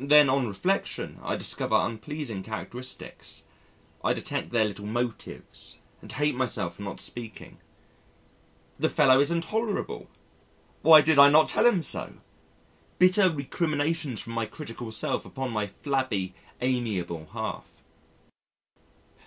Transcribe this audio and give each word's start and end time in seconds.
Then, 0.00 0.30
on 0.30 0.48
reflection, 0.48 1.20
I 1.22 1.36
discover 1.36 1.76
unpleasing 1.76 2.42
characteristics, 2.42 3.42
I 4.02 4.14
detect 4.14 4.50
their 4.50 4.64
little 4.64 4.86
motives, 4.86 5.76
and 6.00 6.10
hate 6.10 6.34
myself 6.34 6.76
for 6.76 6.82
not 6.82 6.98
speaking. 6.98 7.58
The 8.78 8.88
fellow 8.88 9.20
is 9.20 9.30
intolerable, 9.30 10.08
why 10.80 11.02
did 11.02 11.18
I 11.18 11.28
not 11.28 11.50
tell 11.50 11.66
him 11.66 11.82
so? 11.82 12.14
Bitter 12.98 13.28
recriminations 13.28 14.22
from 14.22 14.32
my 14.32 14.46
critical 14.46 14.90
self 14.92 15.26
upon 15.26 15.50
my 15.50 15.66
flabby 15.66 16.32
amiable 16.62 17.28
half. 17.34 17.82